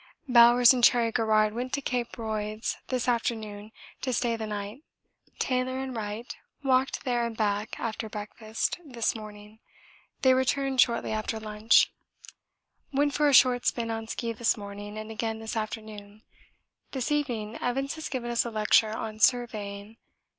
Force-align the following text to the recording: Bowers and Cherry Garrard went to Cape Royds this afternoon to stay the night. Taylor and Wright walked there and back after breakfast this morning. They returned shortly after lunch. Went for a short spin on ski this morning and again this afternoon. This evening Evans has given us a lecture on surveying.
Bowers 0.27 0.73
and 0.73 0.83
Cherry 0.83 1.11
Garrard 1.11 1.53
went 1.53 1.73
to 1.73 1.79
Cape 1.81 2.13
Royds 2.17 2.75
this 2.87 3.07
afternoon 3.07 3.71
to 4.01 4.11
stay 4.11 4.35
the 4.35 4.47
night. 4.47 4.81
Taylor 5.37 5.77
and 5.77 5.95
Wright 5.95 6.35
walked 6.63 7.05
there 7.05 7.23
and 7.23 7.37
back 7.37 7.79
after 7.79 8.09
breakfast 8.09 8.79
this 8.83 9.15
morning. 9.15 9.59
They 10.23 10.33
returned 10.33 10.81
shortly 10.81 11.11
after 11.11 11.39
lunch. 11.39 11.91
Went 12.91 13.13
for 13.13 13.29
a 13.29 13.33
short 13.35 13.67
spin 13.67 13.91
on 13.91 14.07
ski 14.07 14.33
this 14.33 14.57
morning 14.57 14.97
and 14.97 15.11
again 15.11 15.37
this 15.37 15.55
afternoon. 15.55 16.23
This 16.93 17.11
evening 17.11 17.55
Evans 17.61 17.93
has 17.93 18.09
given 18.09 18.31
us 18.31 18.43
a 18.43 18.49
lecture 18.49 18.89
on 18.97 19.19
surveying. 19.19 19.97